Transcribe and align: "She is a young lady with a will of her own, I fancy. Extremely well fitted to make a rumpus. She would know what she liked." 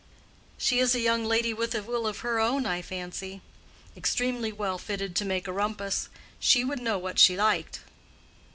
"She 0.57 0.79
is 0.79 0.95
a 0.95 0.99
young 0.99 1.23
lady 1.25 1.53
with 1.53 1.75
a 1.75 1.83
will 1.83 2.07
of 2.07 2.21
her 2.21 2.39
own, 2.39 2.65
I 2.65 2.81
fancy. 2.81 3.39
Extremely 3.95 4.51
well 4.51 4.79
fitted 4.79 5.15
to 5.17 5.25
make 5.25 5.47
a 5.47 5.53
rumpus. 5.53 6.09
She 6.39 6.65
would 6.65 6.81
know 6.81 6.97
what 6.97 7.19
she 7.19 7.37
liked." 7.37 7.81